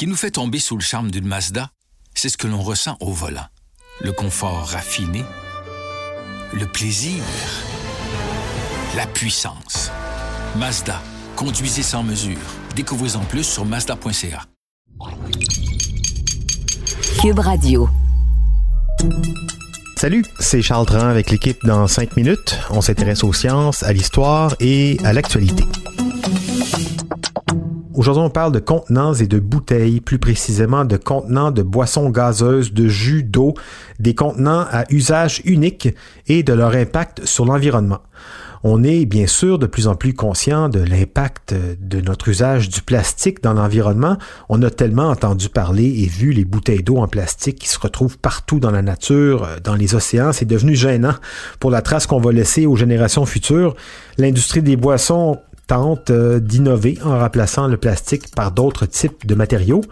[0.00, 1.72] qui nous fait tomber sous le charme d'une Mazda,
[2.14, 3.44] c'est ce que l'on ressent au volant.
[4.00, 5.22] Le confort raffiné,
[6.54, 7.22] le plaisir,
[8.96, 9.90] la puissance.
[10.56, 11.02] Mazda,
[11.36, 12.38] conduisez sans mesure.
[12.74, 14.46] Découvrez en plus sur mazda.ca.
[17.20, 17.90] Cube Radio.
[19.98, 22.58] Salut, c'est Charles Tran avec l'équipe dans 5 minutes.
[22.70, 25.64] On s'intéresse aux sciences, à l'histoire et à l'actualité.
[28.00, 32.72] Aujourd'hui, on parle de contenants et de bouteilles, plus précisément de contenants de boissons gazeuses,
[32.72, 33.52] de jus d'eau,
[33.98, 35.86] des contenants à usage unique
[36.26, 37.98] et de leur impact sur l'environnement.
[38.62, 42.80] On est bien sûr de plus en plus conscient de l'impact de notre usage du
[42.80, 44.16] plastique dans l'environnement.
[44.48, 48.18] On a tellement entendu parler et vu les bouteilles d'eau en plastique qui se retrouvent
[48.18, 50.32] partout dans la nature, dans les océans.
[50.32, 51.14] C'est devenu gênant
[51.58, 53.74] pour la trace qu'on va laisser aux générations futures.
[54.18, 55.38] L'industrie des boissons
[55.70, 59.82] tente euh, d'innover en remplaçant le plastique par d'autres types de matériaux.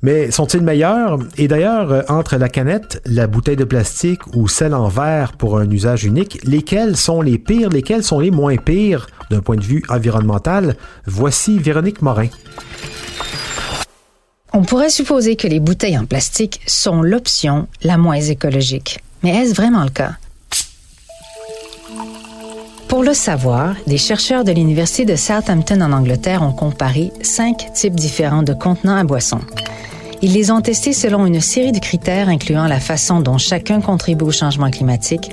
[0.00, 1.18] Mais sont-ils meilleurs?
[1.36, 5.58] Et d'ailleurs, euh, entre la canette, la bouteille de plastique ou celle en verre pour
[5.58, 9.08] un usage unique, lesquels sont les pires, lesquels sont les moins pires?
[9.30, 10.74] D'un point de vue environnemental?
[11.04, 12.28] Voici Véronique Morin.
[14.54, 19.00] On pourrait supposer que les bouteilles en plastique sont l'option la moins écologique.
[19.22, 20.14] Mais est-ce vraiment le cas?
[22.90, 27.94] Pour le savoir, des chercheurs de l'Université de Southampton en Angleterre ont comparé cinq types
[27.94, 29.42] différents de contenants à boissons.
[30.22, 34.24] Ils les ont testés selon une série de critères incluant la façon dont chacun contribue
[34.24, 35.30] au changement climatique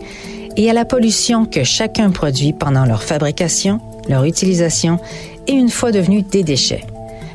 [0.56, 5.00] et à la pollution que chacun produit pendant leur fabrication, leur utilisation
[5.48, 6.86] et une fois devenus des déchets.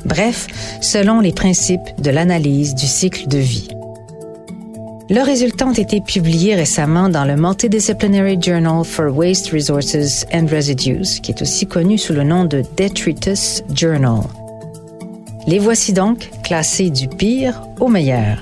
[0.05, 0.47] Bref,
[0.79, 3.67] selon les principes de l'analyse du cycle de vie.
[5.09, 11.19] Leurs résultats ont été publiés récemment dans le Multidisciplinary Journal for Waste Resources and Residues,
[11.21, 14.21] qui est aussi connu sous le nom de Detritus Journal.
[15.45, 18.41] Les voici donc classés du pire au meilleur.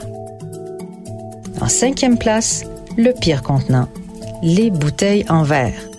[1.60, 2.64] En cinquième place,
[2.96, 3.88] le pire contenant,
[4.44, 5.91] les bouteilles en verre.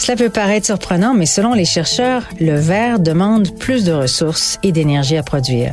[0.00, 4.72] Cela peut paraître surprenant, mais selon les chercheurs, le verre demande plus de ressources et
[4.72, 5.72] d'énergie à produire.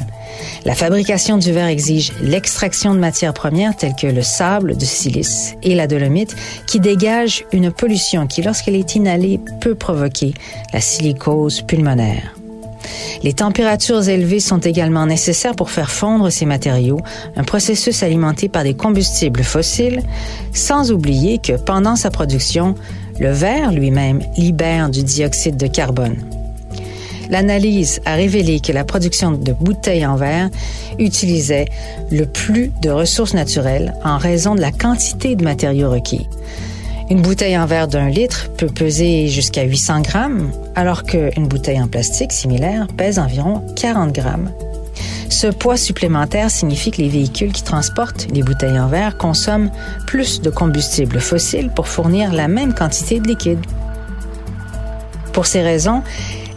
[0.66, 5.56] La fabrication du verre exige l'extraction de matières premières telles que le sable de silice
[5.64, 6.36] et la dolomite
[6.68, 10.34] qui dégagent une pollution qui, lorsqu'elle est inhalée, peut provoquer
[10.74, 12.36] la silicose pulmonaire.
[13.24, 17.00] Les températures élevées sont également nécessaires pour faire fondre ces matériaux,
[17.38, 20.04] un processus alimenté par des combustibles fossiles,
[20.54, 22.76] sans oublier que pendant sa production,
[23.20, 26.18] le verre lui-même libère du dioxyde de carbone.
[27.30, 30.50] L'analyse a révélé que la production de bouteilles en verre
[30.98, 31.66] utilisait
[32.12, 36.28] le plus de ressources naturelles en raison de la quantité de matériaux requis.
[37.10, 41.88] Une bouteille en verre d'un litre peut peser jusqu'à 800 grammes, alors qu'une bouteille en
[41.88, 44.52] plastique similaire pèse environ 40 grammes.
[45.30, 49.72] Ce poids supplémentaire signifie que les véhicules qui transportent les bouteilles en verre consomment
[50.06, 53.66] plus de combustible fossile pour fournir la même quantité de liquide.
[55.34, 56.02] Pour ces raisons,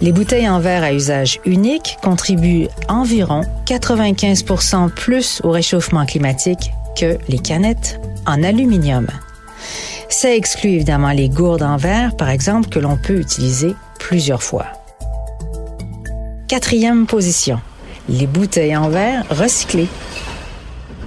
[0.01, 7.19] les bouteilles en verre à usage unique contribuent environ 95% plus au réchauffement climatique que
[7.29, 9.07] les canettes en aluminium.
[10.09, 14.67] Ça exclut évidemment les gourdes en verre, par exemple, que l'on peut utiliser plusieurs fois.
[16.49, 17.61] Quatrième position,
[18.11, 19.89] les bouteilles en verre recyclées.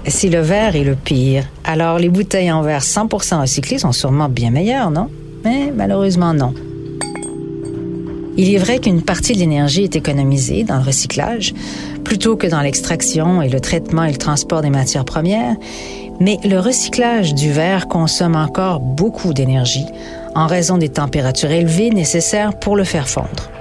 [0.07, 4.29] Si le verre est le pire, alors les bouteilles en verre 100% recyclées sont sûrement
[4.29, 5.09] bien meilleures, non?
[5.43, 6.53] Mais malheureusement non.
[8.35, 11.53] Il est vrai qu'une partie de l'énergie est économisée dans le recyclage
[12.03, 15.55] plutôt que dans l'extraction et le traitement et le transport des matières premières,
[16.19, 19.85] mais le recyclage du verre consomme encore beaucoup d'énergie
[20.35, 23.52] en raison des températures élevées nécessaires pour le faire fondre.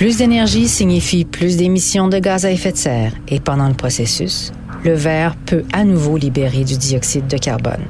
[0.00, 4.50] Plus d'énergie signifie plus d'émissions de gaz à effet de serre et pendant le processus,
[4.82, 7.84] le verre peut à nouveau libérer du dioxyde de carbone.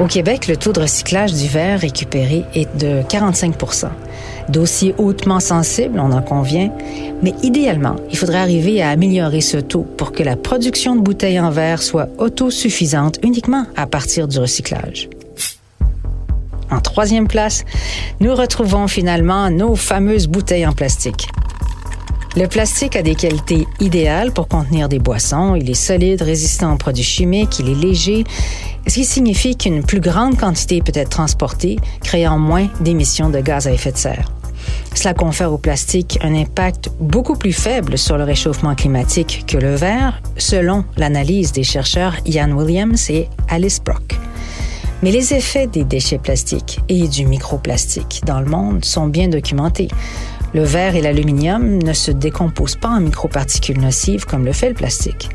[0.00, 3.54] Au Québec, le taux de recyclage du verre récupéré est de 45
[4.48, 6.72] Dossier hautement sensible, on en convient,
[7.22, 11.38] mais idéalement, il faudrait arriver à améliorer ce taux pour que la production de bouteilles
[11.38, 15.10] en verre soit autosuffisante uniquement à partir du recyclage.
[16.70, 17.64] En troisième place,
[18.20, 21.28] nous retrouvons finalement nos fameuses bouteilles en plastique.
[22.36, 25.54] Le plastique a des qualités idéales pour contenir des boissons.
[25.54, 28.24] Il est solide, résistant aux produits chimiques, il est léger,
[28.86, 33.66] ce qui signifie qu'une plus grande quantité peut être transportée, créant moins d'émissions de gaz
[33.66, 34.30] à effet de serre.
[34.94, 39.74] Cela confère au plastique un impact beaucoup plus faible sur le réchauffement climatique que le
[39.74, 44.18] verre, selon l'analyse des chercheurs Ian Williams et Alice Brock.
[45.02, 49.88] Mais les effets des déchets plastiques et du microplastique dans le monde sont bien documentés.
[50.54, 54.74] Le verre et l'aluminium ne se décomposent pas en microparticules nocives comme le fait le
[54.74, 55.28] plastique.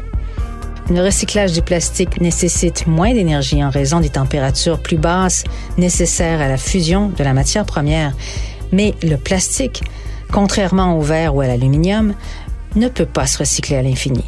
[0.89, 5.43] Le recyclage du plastique nécessite moins d'énergie en raison des températures plus basses
[5.77, 8.13] nécessaires à la fusion de la matière première.
[8.71, 9.83] Mais le plastique,
[10.31, 12.13] contrairement au verre ou à l'aluminium,
[12.75, 14.25] ne peut pas se recycler à l'infini.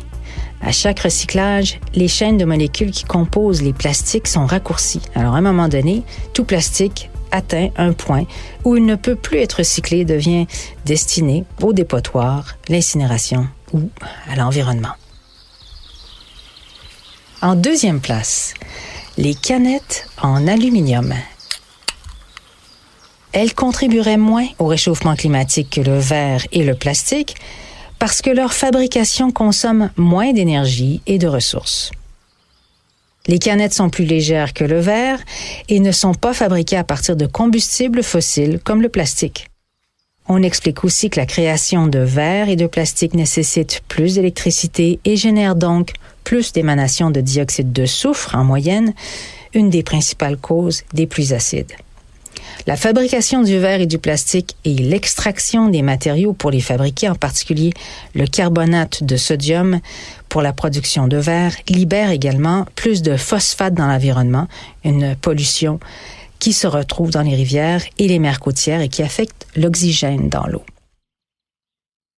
[0.66, 5.02] À chaque recyclage, les chaînes de molécules qui composent les plastiques sont raccourcies.
[5.14, 8.26] Alors à un moment donné, tout plastique atteint un point
[8.64, 10.48] où il ne peut plus être recyclé et devient
[10.86, 13.90] destiné au dépotoir, l'incinération ou
[14.30, 14.94] à l'environnement.
[17.42, 18.54] En deuxième place,
[19.18, 21.14] les canettes en aluminium.
[23.34, 27.36] Elles contribueraient moins au réchauffement climatique que le verre et le plastique
[28.04, 31.90] parce que leur fabrication consomme moins d'énergie et de ressources.
[33.28, 35.20] Les canettes sont plus légères que le verre
[35.70, 39.48] et ne sont pas fabriquées à partir de combustibles fossiles comme le plastique.
[40.28, 45.16] On explique aussi que la création de verre et de plastique nécessite plus d'électricité et
[45.16, 45.94] génère donc
[46.26, 48.94] plus d'émanations de dioxyde de soufre en moyenne,
[49.54, 51.72] une des principales causes des pluies acides.
[52.66, 57.16] La fabrication du verre et du plastique et l'extraction des matériaux pour les fabriquer, en
[57.16, 57.74] particulier
[58.16, 59.82] le carbonate de sodium
[60.30, 64.48] pour la production de verre, libère également plus de phosphate dans l'environnement,
[64.86, 65.82] une pollution
[66.40, 70.48] qui se retrouve dans les rivières et les mers côtières et qui affecte l'oxygène dans
[70.48, 70.64] l'eau.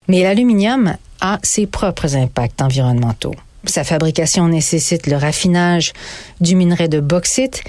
[0.09, 3.35] Mais l'aluminium a ses propres impacts environnementaux.
[3.65, 5.95] Sa fabrication nécessite le raffinage
[6.43, 7.65] du minerai de bauxite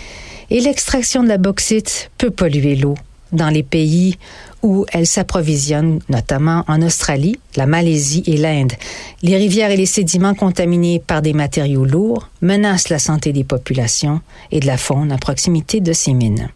[0.49, 2.95] et l'extraction de la bauxite peut polluer l'eau
[3.31, 4.17] dans les pays
[4.63, 8.73] où elle s'approvisionne, notamment en Australie, la Malaisie et l'Inde.
[9.21, 14.21] Les rivières et les sédiments contaminés par des matériaux lourds menacent la santé des populations
[14.51, 16.49] et de la faune à proximité de ces mines.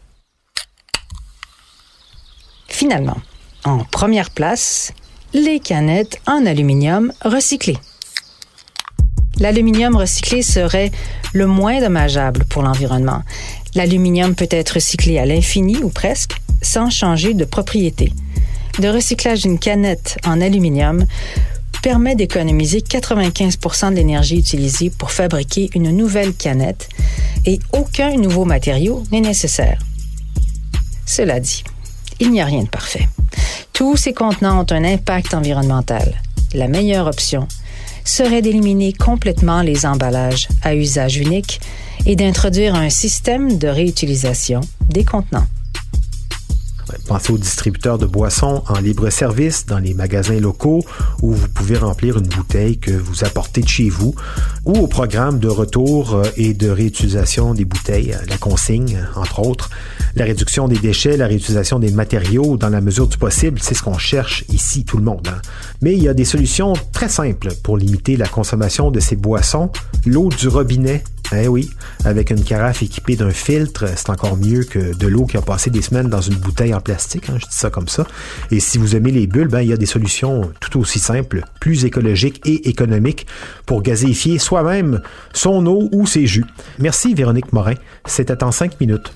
[2.67, 3.17] Finalement,
[3.65, 4.93] en première place,
[5.33, 7.77] les canettes en aluminium recyclé.
[9.39, 10.91] L'aluminium recyclé serait
[11.33, 13.21] le moins dommageable pour l'environnement.
[13.79, 18.11] L'aluminium peut être recyclé à l'infini ou presque sans changer de propriété.
[18.77, 21.05] Le recyclage d'une canette en aluminium
[21.81, 23.57] permet d'économiser 95
[23.91, 26.89] de l'énergie utilisée pour fabriquer une nouvelle canette
[27.45, 29.79] et aucun nouveau matériau n'est nécessaire.
[31.05, 31.63] Cela dit,
[32.19, 33.07] il n'y a rien de parfait.
[33.71, 36.21] Tous ces contenants ont un impact environnemental.
[36.53, 37.47] La meilleure option
[38.03, 41.61] serait d'éliminer complètement les emballages à usage unique
[42.05, 45.47] et d'introduire un système de réutilisation des contenants.
[47.07, 50.83] Pensez aux distributeurs de boissons en libre-service dans les magasins locaux
[51.21, 54.15] où vous pouvez remplir une bouteille que vous apportez de chez vous
[54.65, 59.69] ou au programme de retour euh, et de réutilisation des bouteilles, la consigne, entre autres.
[60.15, 63.83] La réduction des déchets, la réutilisation des matériaux dans la mesure du possible, c'est ce
[63.83, 65.27] qu'on cherche ici tout le monde.
[65.27, 65.41] Hein.
[65.81, 69.71] Mais il y a des solutions très simples pour limiter la consommation de ces boissons.
[70.05, 71.03] L'eau du robinet
[71.35, 71.69] eh oui,
[72.05, 75.69] avec une carafe équipée d'un filtre, c'est encore mieux que de l'eau qui a passé
[75.69, 78.07] des semaines dans une bouteille en plastique, hein, je dis ça comme ça.
[78.51, 81.43] Et si vous aimez les bulles, ben, il y a des solutions tout aussi simples,
[81.59, 83.27] plus écologiques et économiques
[83.65, 85.01] pour gazéifier soi-même
[85.33, 86.45] son eau ou ses jus.
[86.79, 87.75] Merci Véronique Morin,
[88.05, 89.11] c'était en cinq minutes.